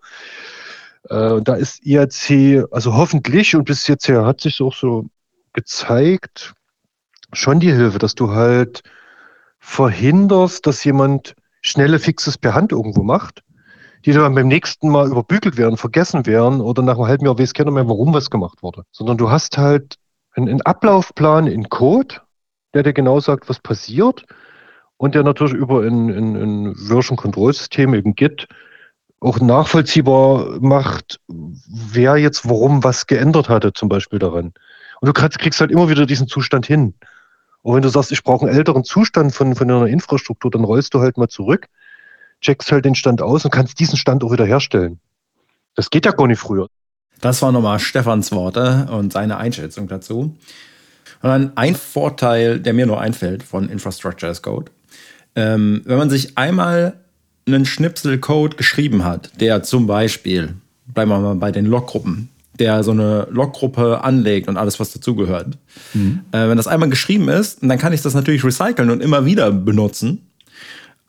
[1.09, 5.07] Äh, und da ist IAC, also hoffentlich und bis jetzt her hat sich auch so
[5.55, 6.53] gezeigt,
[7.33, 8.83] schon die Hilfe, dass du halt
[9.59, 13.43] verhinderst, dass jemand schnelle Fixes per Hand irgendwo macht,
[14.05, 17.55] die dann beim nächsten Mal überbügelt werden, vergessen werden oder nach einem halben Jahr weiß
[17.55, 18.85] keiner mehr, warum was gemacht wurde.
[18.93, 19.97] Sondern du hast halt
[20.33, 22.17] einen, einen Ablaufplan in Code,
[22.75, 24.27] der dir genau sagt, was passiert
[25.05, 28.49] und der natürlich über ein, ein, ein Version-Control-System, eben Git,
[29.21, 34.55] auch nachvollziehbar macht, wer jetzt warum was geändert hatte, zum Beispiel daran.
[35.03, 36.95] Und du kriegst halt immer wieder diesen Zustand hin.
[37.61, 40.95] Und wenn du sagst, ich brauche einen älteren Zustand von, von einer Infrastruktur, dann rollst
[40.95, 41.67] du halt mal zurück,
[42.40, 45.01] checkst halt den Stand aus und kannst diesen Stand auch wieder herstellen.
[45.75, 46.69] Das geht ja gar nicht früher.
[47.21, 50.35] Das war nochmal Stefans Worte und seine Einschätzung dazu.
[51.21, 54.73] Und dann ein Vorteil, der mir nur einfällt von Infrastructure as Code.
[55.37, 56.94] Ähm, wenn man sich einmal
[57.47, 60.55] einen Schnipsel Code geschrieben hat, der zum Beispiel,
[60.87, 65.59] bleiben wir mal bei den Loggruppen, der so eine Loggruppe anlegt und alles, was dazugehört.
[65.92, 66.20] Mhm.
[66.33, 69.51] Äh, wenn das einmal geschrieben ist, dann kann ich das natürlich recyceln und immer wieder
[69.51, 70.20] benutzen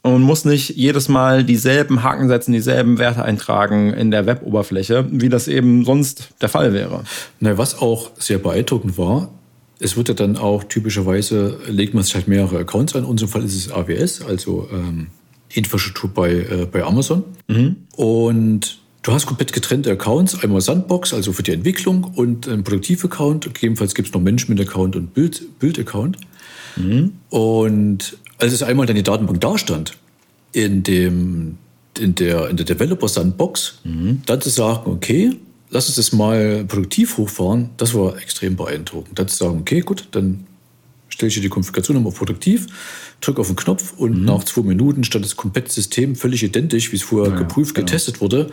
[0.02, 5.30] und muss nicht jedes Mal dieselben Haken setzen, dieselben Werte eintragen in der Web-Oberfläche, wie
[5.30, 7.04] das eben sonst der Fall wäre.
[7.40, 9.30] Na, was auch sehr beeindruckend war,
[9.80, 13.04] es wird ja dann auch typischerweise, legt man sich halt mehrere Accounts an.
[13.04, 15.08] In unserem Fall ist es AWS, also ähm,
[15.54, 17.24] Infrastruktur bei, äh, bei Amazon.
[17.48, 17.76] Mhm.
[17.96, 23.54] Und Du hast komplett getrennte Accounts, einmal Sandbox, also für die Entwicklung und ein Produktiv-Account.
[23.54, 26.18] Gegebenenfalls gibt es noch Management-Account und Bild-Account.
[26.76, 27.12] Mhm.
[27.30, 29.92] Und als es einmal dann die Datenbank dastand,
[30.54, 31.60] in, dem,
[32.00, 34.24] in der, in der Developer-Sandbox, mhm.
[34.26, 35.34] dann zu sagen, okay,
[35.76, 39.20] lass uns das mal produktiv hochfahren, das war extrem beeindruckend.
[39.20, 40.48] Dann zu sagen, okay, gut, dann
[41.10, 42.68] stelle ich die Konfiguration nochmal produktiv,
[43.20, 44.26] drücke auf den Knopf und mhm.
[44.26, 47.86] nach zwei Minuten stand das komplette System völlig identisch, wie es vorher ja, geprüft, genau.
[47.86, 48.52] getestet wurde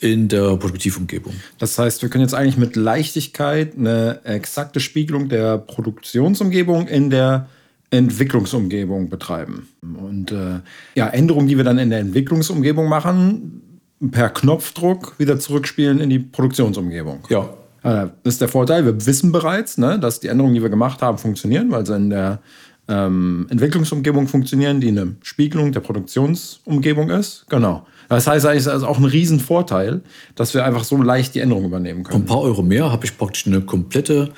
[0.00, 1.32] in der Produktivumgebung.
[1.58, 7.48] Das heißt, wir können jetzt eigentlich mit Leichtigkeit eine exakte Spiegelung der Produktionsumgebung in der
[7.90, 9.68] Entwicklungsumgebung betreiben.
[9.82, 10.60] Und äh,
[10.94, 13.62] ja, Änderungen, die wir dann in der Entwicklungsumgebung machen,
[14.10, 17.20] per Knopfdruck wieder zurückspielen in die Produktionsumgebung.
[17.28, 17.50] Ja.
[17.82, 18.84] Das ist der Vorteil.
[18.84, 22.10] Wir wissen bereits, ne, dass die Änderungen, die wir gemacht haben, funktionieren, weil sie in
[22.10, 22.40] der
[22.88, 27.46] ähm, Entwicklungsumgebung funktionieren, die eine Spiegelung der Produktionsumgebung ist.
[27.48, 27.86] Genau.
[28.08, 30.00] Das heißt eigentlich, ist auch ein Riesenvorteil,
[30.34, 32.22] dass wir einfach so leicht die Änderungen übernehmen können.
[32.22, 34.32] Ein paar Euro mehr habe ich praktisch eine komplette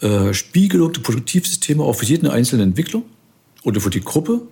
[0.00, 3.02] äh, Spiegelung der Produktivsysteme auch für jeden einzelnen Entwickler
[3.64, 4.42] oder für die Gruppe,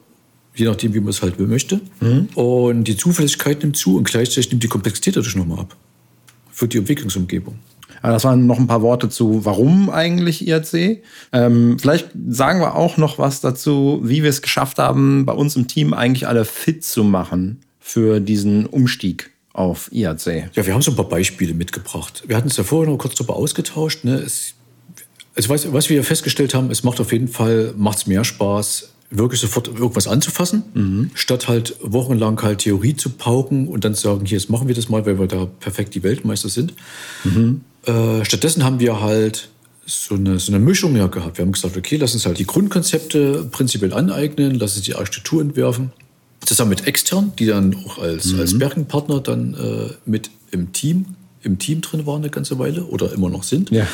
[0.60, 1.80] je nachdem, wie man es halt möchte.
[2.00, 2.28] Mhm.
[2.34, 5.76] Und die Zuverlässigkeit nimmt zu und gleichzeitig nimmt die Komplexität dadurch nochmal ab.
[6.52, 7.58] Für die Entwicklungsumgebung.
[8.02, 11.02] Das waren noch ein paar Worte zu, warum eigentlich IRC.
[11.32, 15.56] Ähm, vielleicht sagen wir auch noch was dazu, wie wir es geschafft haben, bei uns
[15.56, 20.50] im Team eigentlich alle fit zu machen für diesen Umstieg auf IAC?
[20.54, 22.22] Ja, wir haben so ein paar Beispiele mitgebracht.
[22.26, 24.04] Wir hatten es ja vorher noch kurz darüber ausgetauscht.
[24.04, 24.14] Ne?
[24.14, 24.54] Es,
[25.34, 29.40] also was, was wir festgestellt haben, es macht auf jeden Fall macht's mehr Spaß, wirklich
[29.40, 31.10] sofort irgendwas anzufassen, mhm.
[31.14, 34.74] statt halt wochenlang halt Theorie zu pauken und dann zu sagen, hier, jetzt machen wir
[34.74, 36.74] das mal, weil wir da perfekt die Weltmeister sind.
[37.24, 37.62] Mhm.
[37.86, 39.48] Äh, stattdessen haben wir halt
[39.84, 41.38] so eine, so eine Mischung ja gehabt.
[41.38, 45.40] Wir haben gesagt, okay, lass uns halt die Grundkonzepte prinzipiell aneignen, lass uns die Architektur
[45.40, 45.90] entwerfen
[46.44, 48.40] zusammen mit extern, die dann auch als, mhm.
[48.40, 51.06] als Bergenpartner dann äh, mit im Team,
[51.42, 53.70] im Team drin waren eine ganze Weile oder immer noch sind.
[53.70, 53.86] Ja.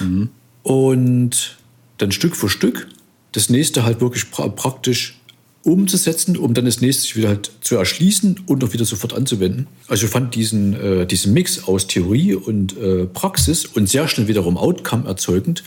[0.00, 0.30] Mhm.
[0.62, 1.56] Und
[1.98, 2.88] dann Stück für Stück
[3.34, 5.20] das nächste halt wirklich pra praktisch
[5.62, 9.66] umzusetzen, um dann das nächste wieder halt zu erschließen und auch wieder sofort anzuwenden.
[9.88, 14.28] Also ich fand diesen, äh, diesen Mix aus Theorie und äh, Praxis und sehr schnell
[14.28, 15.64] wiederum Outcome erzeugend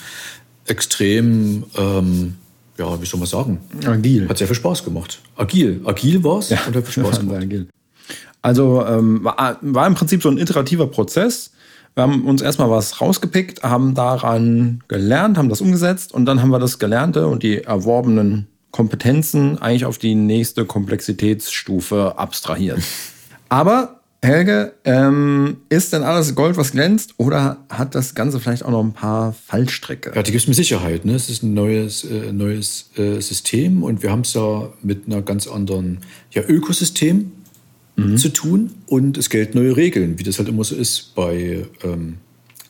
[0.65, 2.36] extrem ähm,
[2.77, 3.60] ja, wie soll man sagen?
[3.86, 4.30] Agil.
[4.30, 5.19] Hat sehr viel Spaß gemacht.
[5.36, 5.82] Agil.
[5.86, 7.67] Agil war es ja, und hat viel Spaß gemacht.
[8.41, 11.51] Also ähm, war, war im Prinzip so ein iterativer Prozess.
[11.98, 16.52] Wir haben uns erstmal was rausgepickt, haben daran gelernt, haben das umgesetzt und dann haben
[16.52, 22.78] wir das Gelernte und die erworbenen Kompetenzen eigentlich auf die nächste Komplexitätsstufe abstrahiert.
[23.50, 28.70] Aber Helge, ähm, ist denn alles Gold, was glänzt, oder hat das Ganze vielleicht auch
[28.70, 30.12] noch ein paar Fallstricke?
[30.14, 31.04] Ja, die gibt es mit Sicherheit.
[31.04, 31.16] Ne?
[31.16, 35.24] Es ist ein neues, äh, neues äh, System und wir haben es da mit einer
[35.24, 37.32] ganz anderen ja, Ökosystem
[37.98, 38.18] mhm.
[38.18, 42.18] zu tun und es gelten neue Regeln, wie das halt immer so ist bei ähm,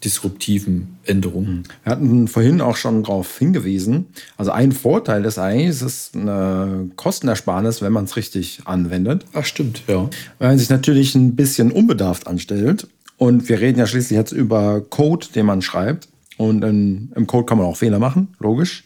[0.03, 1.63] disruptiven Änderungen.
[1.83, 4.07] Wir hatten vorhin auch schon darauf hingewiesen.
[4.37, 9.25] Also ein Vorteil ist eigentlich, es ist eine Kostenersparnis, wenn man es richtig anwendet.
[9.33, 10.09] Ach, stimmt, ja.
[10.39, 12.87] Wenn man sich natürlich ein bisschen unbedarft anstellt,
[13.19, 17.45] und wir reden ja schließlich jetzt über Code, den man schreibt, und in, im Code
[17.45, 18.83] kann man auch Fehler machen, logisch.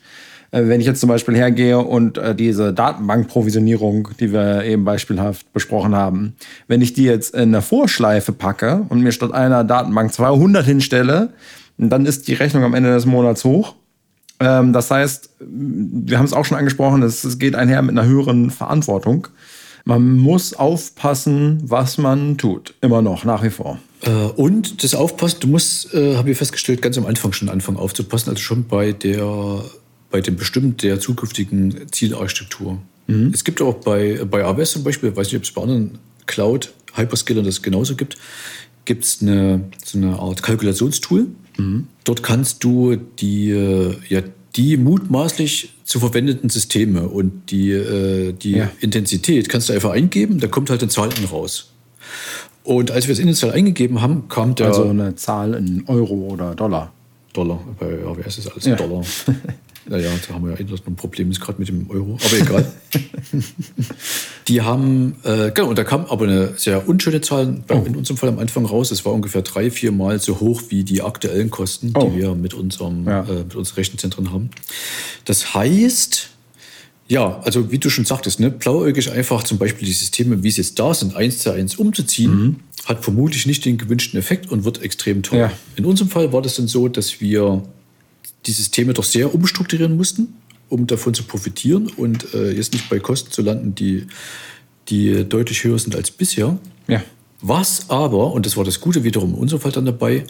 [0.51, 5.51] Äh, wenn ich jetzt zum Beispiel hergehe und äh, diese Datenbankprovisionierung, die wir eben beispielhaft
[5.53, 6.35] besprochen haben,
[6.67, 11.29] wenn ich die jetzt in eine Vorschleife packe und mir statt einer Datenbank 200 hinstelle,
[11.77, 13.75] dann ist die Rechnung am Ende des Monats hoch.
[14.39, 18.51] Ähm, das heißt, wir haben es auch schon angesprochen, es geht einher mit einer höheren
[18.51, 19.27] Verantwortung.
[19.83, 22.75] Man muss aufpassen, was man tut.
[22.81, 23.79] Immer noch, nach wie vor.
[24.01, 27.77] Äh, und das Aufpassen, du musst, äh, habe ich festgestellt, ganz am Anfang schon anfangen
[27.77, 29.63] aufzupassen, also schon bei der
[30.11, 32.79] bei dem Bestimmen der zukünftigen Zielarchitektur.
[33.07, 33.31] Mhm.
[33.33, 37.45] Es gibt auch bei, bei AWS zum Beispiel, weiß nicht, ob es bei anderen Cloud-Hyperscalern
[37.45, 38.17] das genauso gibt,
[38.85, 41.27] gibt es eine, so eine Art Kalkulationstool.
[41.57, 41.87] Mhm.
[42.03, 43.49] Dort kannst du die,
[44.09, 44.21] ja,
[44.55, 48.71] die mutmaßlich zu verwendeten Systeme und die, äh, die ja.
[48.79, 51.71] Intensität kannst du einfach eingeben, da kommt halt eine Zahl raus.
[52.63, 54.67] Und als wir es initial eingegeben haben, kam der.
[54.67, 56.93] Also eine Zahl in Euro oder Dollar.
[57.33, 57.59] Dollar.
[57.79, 58.75] Bei AWS ist alles ja.
[58.75, 59.03] Dollar.
[59.87, 62.71] Naja, da haben wir ja eh noch ein Problem gerade mit dem Euro, aber egal.
[64.47, 67.83] die haben, äh, genau, und da kam aber eine sehr unschöne Zahl oh.
[67.85, 68.91] in unserem Fall am Anfang raus.
[68.91, 72.09] Es war ungefähr drei, vier Mal so hoch wie die aktuellen Kosten, oh.
[72.09, 73.23] die wir mit, unserem, ja.
[73.23, 74.51] äh, mit unseren Rechenzentren haben.
[75.25, 76.29] Das heißt,
[77.07, 80.61] ja, also wie du schon sagtest, ne, blauäugig einfach zum Beispiel die Systeme, wie sie
[80.61, 82.55] jetzt da sind, eins zu eins umzuziehen, mhm.
[82.85, 85.49] hat vermutlich nicht den gewünschten Effekt und wird extrem teuer.
[85.49, 85.57] Ja.
[85.75, 87.63] In unserem Fall war das dann so, dass wir
[88.45, 90.35] die Systeme doch sehr umstrukturieren mussten,
[90.69, 94.07] um davon zu profitieren und äh, jetzt nicht bei Kosten zu landen, die,
[94.89, 96.57] die deutlich höher sind als bisher.
[96.87, 97.03] Ja.
[97.41, 100.23] Was aber, und das war das Gute wiederum in unserem Fall dann dabei,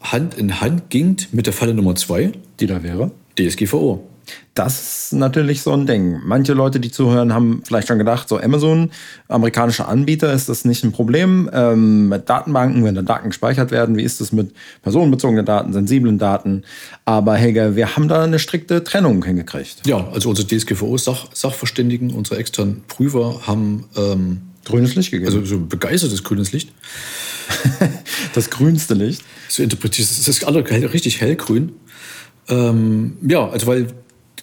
[0.00, 2.32] Hand in Hand ging mit der Falle Nummer zwei.
[2.60, 3.10] Die da wäre?
[3.38, 4.04] DSGVO.
[4.54, 6.20] Das ist natürlich so ein Ding.
[6.24, 8.90] Manche Leute, die zuhören, haben vielleicht schon gedacht, so Amazon,
[9.28, 11.48] amerikanische Anbieter, ist das nicht ein Problem.
[11.52, 16.18] Ähm, mit Datenbanken, wenn da Daten gespeichert werden, wie ist es mit personenbezogenen Daten, sensiblen
[16.18, 16.64] Daten?
[17.04, 19.86] Aber Helge, wir haben da eine strikte Trennung hingekriegt.
[19.86, 25.26] Ja, also unsere DSGVO-Sachverständigen, unsere externen Prüfer haben ähm, grünes Licht gegeben.
[25.32, 26.72] Also so begeistertes grünes Licht.
[28.34, 29.22] das grünste Licht.
[29.48, 31.72] So interpretiert, das ist alle richtig hellgrün.
[32.48, 33.88] Ähm, ja, also weil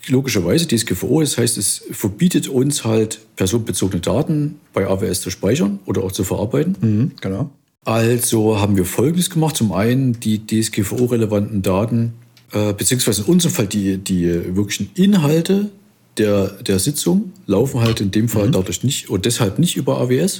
[0.07, 6.03] logischerweise DSGVO, das heißt, es verbietet uns halt personenbezogene Daten bei AWS zu speichern oder
[6.03, 6.75] auch zu verarbeiten.
[6.79, 7.49] Mhm, genau.
[7.83, 9.55] Also haben wir Folgendes gemacht.
[9.55, 12.13] Zum einen die DSGVO-relevanten Daten,
[12.51, 15.69] äh, beziehungsweise in unserem Fall die, die wirklichen Inhalte
[16.17, 18.53] der, der Sitzung laufen halt in dem Fall mhm.
[18.53, 20.39] dadurch nicht und deshalb nicht über AWS,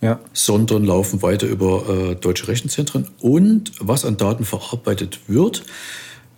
[0.00, 0.20] ja.
[0.32, 3.08] sondern laufen weiter über äh, deutsche Rechenzentren.
[3.20, 5.64] Und was an Daten verarbeitet wird,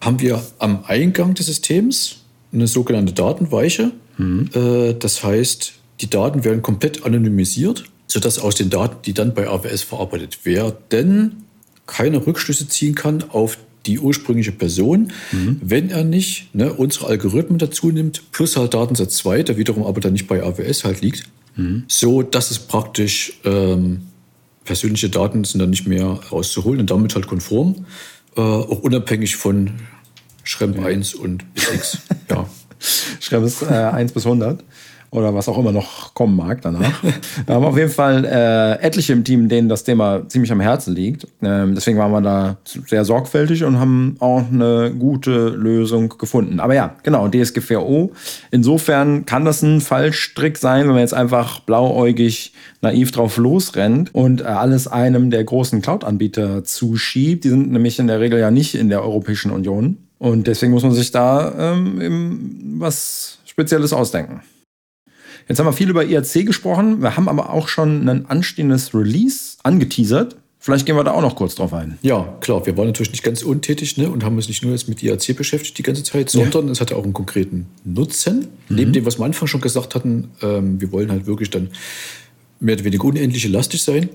[0.01, 2.19] haben wir am Eingang des Systems
[2.53, 3.93] eine sogenannte Datenweiche.
[4.17, 4.51] Mhm.
[4.55, 9.49] Äh, das heißt, die Daten werden komplett anonymisiert, sodass aus den Daten, die dann bei
[9.49, 11.45] AWS verarbeitet werden,
[11.87, 15.61] keine Rückschlüsse ziehen kann auf die ursprüngliche Person, mhm.
[15.63, 20.01] wenn er nicht ne, unsere Algorithmen dazu nimmt, plus halt Datensatz 2, der wiederum aber
[20.01, 21.25] dann nicht bei AWS halt liegt,
[21.57, 21.85] mhm.
[21.89, 24.03] so dass es praktisch ähm,
[24.65, 27.87] persönliche Daten sind dann nicht mehr rauszuholen und damit halt konform,
[28.37, 29.71] äh, auch unabhängig von
[30.49, 31.99] Schremp 1 und bis X.
[32.31, 32.47] ja.
[33.21, 34.65] Schremp ist äh, 1 bis 100
[35.11, 37.03] oder was auch immer noch kommen mag danach.
[37.03, 40.95] Wir haben auf jeden Fall äh, etliche im Team, denen das Thema ziemlich am Herzen
[40.95, 41.27] liegt.
[41.43, 42.57] Ähm, deswegen waren wir da
[42.87, 46.61] sehr sorgfältig und haben auch eine gute Lösung gefunden.
[46.61, 48.13] Aber ja, genau, DSGVO.
[48.51, 54.41] Insofern kann das ein Fallstrick sein, wenn man jetzt einfach blauäugig naiv drauf losrennt und
[54.41, 57.45] äh, alles einem der großen Cloud-Anbieter zuschiebt.
[57.45, 60.08] Die sind nämlich in der Regel ja nicht in der Europäischen Union.
[60.19, 64.43] Und deswegen muss man sich da ähm, was Spezielles ausdenken.
[65.49, 67.01] Jetzt haben wir viel über IRC gesprochen.
[67.01, 70.37] Wir haben aber auch schon ein anstehendes Release angeteasert.
[70.61, 71.99] Vielleicht gehen wir da auch noch kurz drauf ein.
[72.03, 72.67] Ja, klar.
[72.67, 74.11] Wir waren natürlich nicht ganz untätig ne?
[74.11, 76.73] und haben uns nicht nur jetzt mit IRC beschäftigt die ganze Zeit, sondern ja.
[76.73, 78.49] es hatte auch einen konkreten Nutzen.
[78.69, 78.77] Mhm.
[78.77, 81.69] Neben dem, was wir am Anfang schon gesagt hatten, ähm, wir wollen halt wirklich dann
[82.61, 84.11] mehr oder weniger unendlich elastisch sein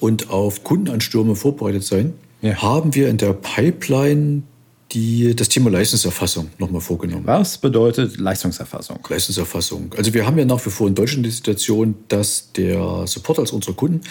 [0.00, 2.12] und auf Kundenanstürme vorbereitet sein,
[2.42, 2.60] ja.
[2.60, 4.42] haben wir in der Pipeline
[4.94, 7.26] die, das Thema Leistungserfassung nochmal vorgenommen.
[7.26, 9.00] Was bedeutet Leistungserfassung?
[9.08, 9.94] Leistungserfassung.
[9.96, 13.50] Also wir haben ja nach wie vor in Deutschland die Situation, dass der Support als
[13.50, 14.02] unsere Kunden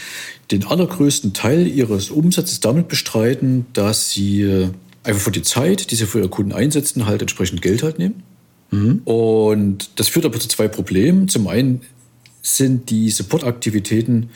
[0.52, 4.70] den allergrößten Teil ihres Umsatzes damit bestreiten, dass sie
[5.04, 8.24] einfach für die Zeit, die sie für ihre Kunden einsetzen, halt entsprechend Geld halt nehmen.
[8.72, 9.02] Mhm.
[9.06, 11.28] Und das führt aber zu zwei Problemen.
[11.30, 11.82] Zum einen
[12.42, 14.30] sind die Supportaktivitäten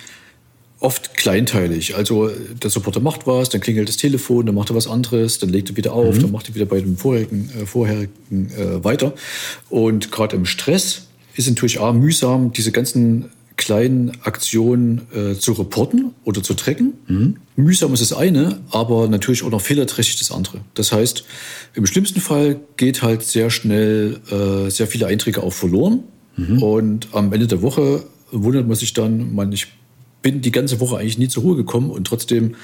[0.80, 1.96] oft kleinteilig.
[1.96, 5.50] Also der Supporter macht was, dann klingelt das Telefon, dann macht er was anderes, dann
[5.50, 6.22] legt er wieder auf, mhm.
[6.22, 9.14] dann macht er wieder bei dem vorherigen, äh, vorherigen äh, weiter.
[9.70, 16.14] Und gerade im Stress ist natürlich auch mühsam, diese ganzen kleinen Aktionen äh, zu reporten
[16.24, 16.94] oder zu tracken.
[17.08, 17.38] Mhm.
[17.56, 20.60] Mühsam ist das eine, aber natürlich auch noch fehlerträchtig das andere.
[20.76, 21.24] Das heißt,
[21.74, 26.04] im schlimmsten Fall geht halt sehr schnell äh, sehr viele Einträge auch verloren.
[26.36, 26.62] Mhm.
[26.62, 29.68] Und am Ende der Woche wundert man sich dann, man, ich
[30.22, 32.56] bin die ganze Woche eigentlich nie zur Ruhe gekommen und trotzdem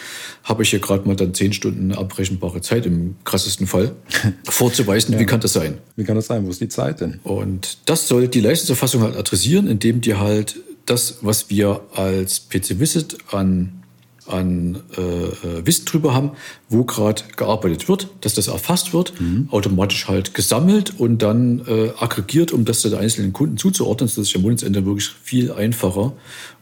[0.43, 3.95] habe ich hier gerade mal dann zehn Stunden abrechenbare Zeit im krassesten Fall
[4.45, 5.13] vorzuweisen.
[5.13, 5.19] ja.
[5.19, 5.77] Wie kann das sein?
[5.95, 6.45] Wie kann das sein?
[6.45, 7.19] Wo ist die Zeit denn?
[7.23, 12.79] Und das soll die Leistungserfassung halt adressieren, indem die halt das, was wir als PC
[12.79, 13.83] Visit an
[14.27, 16.31] an äh, äh, Wissen drüber haben,
[16.69, 19.47] wo gerade gearbeitet wird, dass das erfasst wird, mhm.
[19.51, 24.36] automatisch halt gesammelt und dann äh, aggregiert, um das den einzelnen Kunden zuzuordnen, sodass ich
[24.36, 26.13] am Monatsende wirklich viel einfacher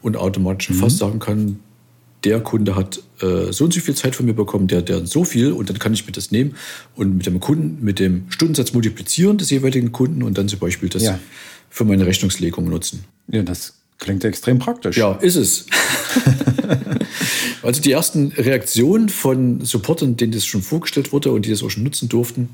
[0.02, 0.74] und automatisch mhm.
[0.74, 1.60] fast sagen kann,
[2.24, 5.24] der Kunde hat äh, so und so viel Zeit von mir bekommen, der, der so
[5.24, 6.54] viel und dann kann ich mir das nehmen
[6.94, 10.88] und mit dem Kunden, mit dem Stundensatz multiplizieren des jeweiligen Kunden und dann zum Beispiel
[10.88, 11.18] das ja.
[11.68, 13.04] für meine Rechnungslegung nutzen.
[13.28, 14.96] Ja, das klingt extrem praktisch.
[14.96, 15.66] Ja, ist es.
[17.62, 21.70] Also die ersten Reaktionen von Supportern, denen das schon vorgestellt wurde und die das auch
[21.70, 22.48] schon nutzen durften,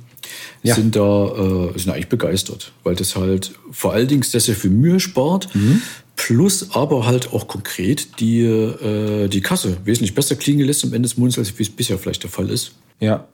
[0.62, 0.74] ja.
[0.74, 4.70] sind da äh, sind eigentlich begeistert, weil das halt vor allen Dingen sehr, sehr viel
[4.70, 5.54] Mühe spart.
[5.54, 5.82] Mhm.
[6.16, 11.08] Plus aber halt auch konkret die, äh, die Kasse wesentlich besser klingen lässt am Ende
[11.08, 12.72] des Monats, als wie es bisher vielleicht der Fall ist.
[13.00, 13.26] Ja,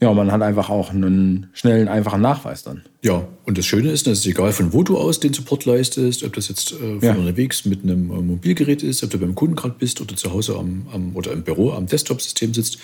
[0.00, 2.82] ja, man hat einfach auch einen schnellen, einfachen Nachweis dann.
[3.02, 6.22] Ja, und das Schöne ist, dass es egal von wo du aus den Support leistest,
[6.22, 7.14] ob das jetzt äh, von ja.
[7.14, 10.56] unterwegs mit einem äh, Mobilgerät ist, ob du beim Kunden gerade bist oder zu Hause
[10.56, 12.78] am, am, oder im Büro am Desktop-System sitzt.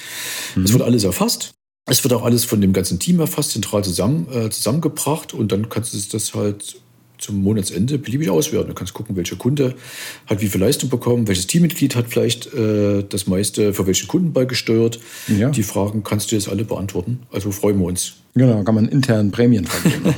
[0.57, 0.64] Mhm.
[0.64, 1.53] Es wird alles erfasst.
[1.87, 5.68] Es wird auch alles von dem ganzen Team erfasst, zentral zusammen, äh, zusammengebracht und dann
[5.68, 6.81] kannst du das halt
[7.18, 8.68] zum Monatsende beliebig auswerten.
[8.68, 9.74] Du kannst gucken, welcher Kunde
[10.27, 14.33] hat wie viel Leistung bekommen, welches Teammitglied hat vielleicht äh, das meiste für welchen Kunden
[14.33, 14.98] beigesteuert.
[15.29, 15.50] Ja.
[15.50, 17.20] Die Fragen kannst du jetzt alle beantworten.
[17.33, 18.14] Also freuen wir uns.
[18.35, 20.14] Genau, kann man intern Prämien vergeben.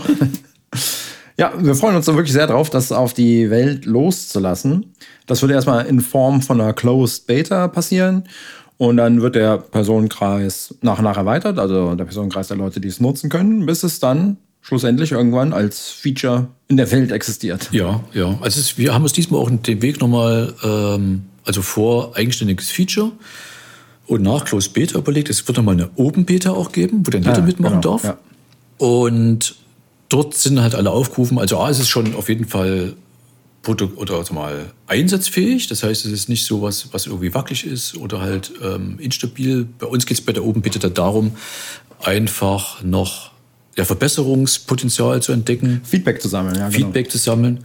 [1.38, 4.94] ja, wir freuen uns da wirklich sehr drauf, das auf die Welt loszulassen.
[5.26, 8.24] Das wird erstmal in Form von einer Closed Beta passieren.
[8.78, 12.88] Und dann wird der Personenkreis nach und nach erweitert, also der Personenkreis der Leute, die
[12.88, 17.68] es nutzen können, bis es dann schlussendlich irgendwann als Feature in der Welt existiert.
[17.70, 18.36] Ja, ja.
[18.40, 23.12] Also es, wir haben uns diesmal auch den Weg nochmal, ähm, also vor eigenständiges Feature
[24.06, 25.30] und nach Closed Beta überlegt.
[25.30, 28.04] Es wird nochmal eine Open Beta auch geben, wo dann jeder ja, mitmachen genau, darf.
[28.04, 28.18] Ja.
[28.78, 29.54] Und
[30.08, 31.38] dort sind halt alle aufgerufen.
[31.38, 32.94] Also A, ist es schon auf jeden Fall
[33.62, 35.68] Produkt oder also mal einsatzfähig.
[35.68, 39.68] Das heißt, es ist nicht so was, was irgendwie wackelig ist oder halt ähm, instabil.
[39.78, 41.36] Bei uns geht es bei der Open Beta darum,
[42.00, 43.35] einfach noch
[43.76, 45.80] ja, Verbesserungspotenzial zu entdecken.
[45.84, 46.68] Feedback zu sammeln, ja.
[46.68, 46.86] Genau.
[46.86, 47.60] Feedback zu sammeln.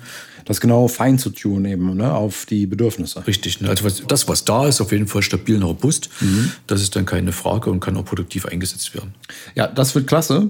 [0.45, 3.25] Das genau fein zu tun eben, ne, auf die Bedürfnisse.
[3.27, 3.61] Richtig.
[3.61, 3.69] Ne?
[3.69, 6.09] Also was, das, was da ist, auf jeden Fall stabil und robust.
[6.19, 6.51] Mhm.
[6.67, 9.13] Das ist dann keine Frage und kann auch produktiv eingesetzt werden.
[9.55, 10.49] Ja, das wird klasse.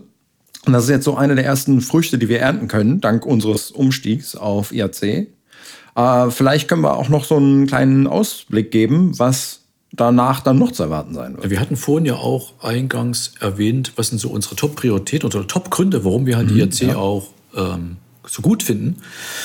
[0.66, 3.72] Und das ist jetzt so eine der ersten Früchte, die wir ernten können, dank unseres
[3.72, 5.28] Umstiegs auf IAC.
[5.96, 9.61] Äh, vielleicht können wir auch noch so einen kleinen Ausblick geben, was
[9.92, 11.50] danach dann noch zu erwarten sein wird.
[11.50, 16.26] Wir hatten vorhin ja auch eingangs erwähnt, was sind so unsere Top-Prioritäten oder Top-Gründe, warum
[16.26, 16.96] wir halt mhm, IRC ja.
[16.96, 18.98] auch ähm, so gut finden.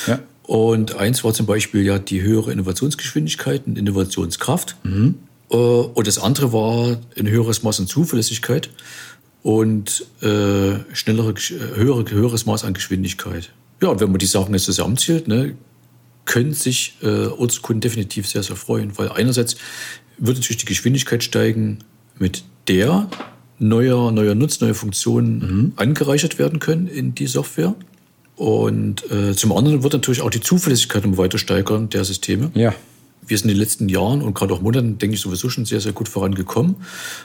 [0.06, 0.20] Ja.
[0.44, 4.76] Und eins war zum Beispiel ja die höhere Innovationsgeschwindigkeit und Innovationskraft.
[4.85, 5.16] Mhm.
[5.50, 8.70] Äh, und das andere war ein höheres Maß an Zuverlässigkeit
[9.42, 11.35] und äh, schnellere,
[11.74, 13.50] höhere, höheres Maß an Geschwindigkeit.
[13.82, 15.54] Ja, und wenn man die Sachen jetzt zusammenzählt, ne,
[16.24, 19.56] können sich äh, unsere Kunden definitiv sehr, sehr freuen, weil einerseits
[20.18, 21.79] wird natürlich die Geschwindigkeit steigen,
[22.18, 23.09] mit der
[23.59, 25.72] neuer, neuer Nutz, neue Funktionen mhm.
[25.76, 27.74] angereichert werden können in die Software.
[28.37, 32.50] Und äh, zum anderen wird natürlich auch die Zuverlässigkeit immer weiter steigern der Systeme.
[32.55, 32.74] Ja.
[33.26, 35.81] Wir sind in den letzten Jahren und gerade auch Monaten, denke ich, sowieso schon sehr,
[35.81, 36.76] sehr gut vorangekommen.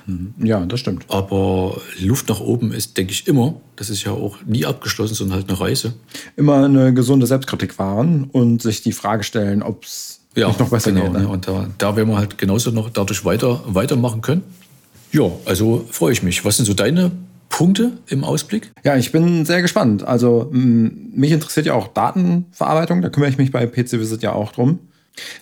[0.08, 0.34] Mhm.
[0.44, 1.06] Ja, das stimmt.
[1.10, 3.56] Aber Luft nach oben ist, denke ich, immer.
[3.76, 5.94] Das ist ja auch nie abgeschlossen, sondern halt eine Reise.
[6.38, 10.92] Immer eine gesunde Selbstkritik wahren und sich die Frage stellen, ob es ja, noch besser
[10.92, 11.22] genau, geht.
[11.22, 11.28] Ne?
[11.28, 14.44] Und da, da werden wir halt genauso noch dadurch weiter, weitermachen können.
[15.12, 16.46] Ja, also freue ich mich.
[16.46, 17.12] Was sind so deine
[17.50, 18.72] Punkte im Ausblick?
[18.84, 20.04] Ja, ich bin sehr gespannt.
[20.04, 23.02] Also mich interessiert ja auch Datenverarbeitung.
[23.02, 24.80] Da kümmere ich mich bei PC Visit ja auch drum.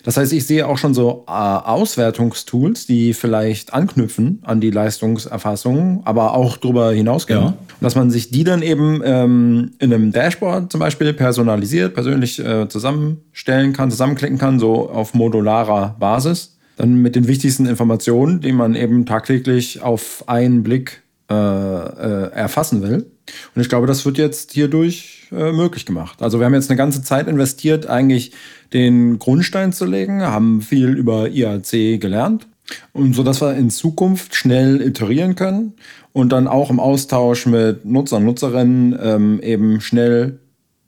[0.02, 6.02] Das heißt, ich sehe auch schon so äh, Auswertungstools, die vielleicht anknüpfen an die Leistungserfassung,
[6.04, 7.40] aber auch darüber hinausgehen.
[7.40, 7.54] Ja.
[7.80, 12.68] Dass man sich die dann eben ähm, in einem Dashboard zum Beispiel personalisiert, persönlich äh,
[12.68, 16.56] zusammenstellen kann, zusammenklicken kann, so auf modularer Basis.
[16.76, 22.82] Dann mit den wichtigsten Informationen, die man eben tagtäglich auf einen Blick äh, äh erfassen
[22.82, 23.06] will.
[23.54, 26.22] Und ich glaube, das wird jetzt hierdurch äh, möglich gemacht.
[26.22, 28.32] Also wir haben jetzt eine ganze Zeit investiert, eigentlich
[28.72, 32.46] den Grundstein zu legen, haben viel über IAC gelernt
[32.92, 35.74] und so dass wir in Zukunft schnell iterieren können
[36.12, 40.38] und dann auch im Austausch mit Nutzern, Nutzerinnen ähm, eben schnell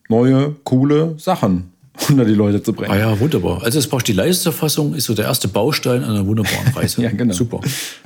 [0.09, 1.73] neue, coole Sachen
[2.09, 2.91] unter die Leute zu bringen.
[2.91, 3.63] Ah ja, wunderbar.
[3.63, 7.03] Also es braucht die Leisterfassung, ist so der erste Baustein einer wunderbaren Reise.
[7.03, 7.35] ja, genau.
[7.35, 7.61] Super.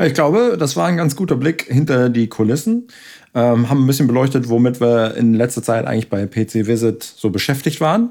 [0.05, 2.89] Ich glaube, das war ein ganz guter Blick hinter die Kulissen.
[3.35, 7.31] Ähm, haben ein bisschen beleuchtet, womit wir in letzter Zeit eigentlich bei PC Visit so
[7.31, 8.11] beschäftigt waren.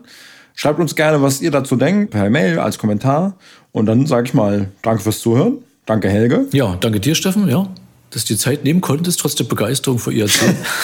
[0.56, 3.36] Schreibt uns gerne, was ihr dazu denkt, per Mail, als Kommentar.
[3.74, 5.58] Und dann sage ich mal, danke fürs Zuhören.
[5.86, 6.46] Danke, Helge.
[6.54, 7.48] Ja, danke dir, Steffen.
[7.50, 7.68] Ja,
[8.12, 10.32] dass du die Zeit nehmen konntest, trotz der Begeisterung für IAC.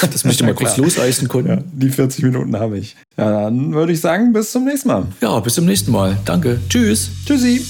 [0.01, 1.49] Das möchte ich mal kurz loseisen konnten.
[1.49, 2.97] Ja, die 40 Minuten habe ich.
[3.17, 5.07] Ja, dann würde ich sagen, bis zum nächsten Mal.
[5.21, 6.17] Ja, bis zum nächsten Mal.
[6.25, 6.59] Danke.
[6.67, 7.09] Tschüss.
[7.25, 7.65] Tschüssi.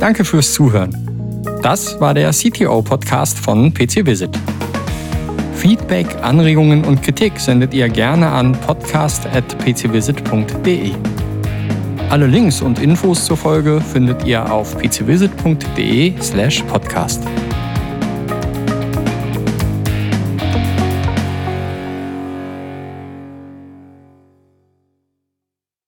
[0.00, 0.96] Danke fürs Zuhören.
[1.62, 4.30] Das war der CTO-Podcast von PC Visit.
[5.62, 10.90] Feedback, Anregungen und Kritik sendet ihr gerne an podcast.pcvisit.de.
[12.10, 17.22] Alle Links und Infos zur Folge findet ihr auf pcvisit.de/podcast.